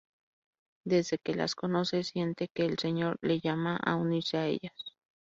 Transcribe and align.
Desde 0.83 1.19
que 1.19 1.35
las 1.35 1.53
conoce 1.53 2.03
siente 2.03 2.47
que 2.55 2.65
el 2.65 2.79
Señor 2.79 3.17
la 3.21 3.35
llama 3.35 3.75
a 3.77 3.97
unirse 3.97 4.37
a 4.37 4.47
ellas. 4.47 4.73